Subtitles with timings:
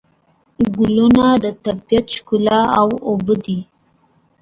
[0.75, 2.87] ګلونه د طبیعت ښکلا او
[3.25, 3.59] بوی دی.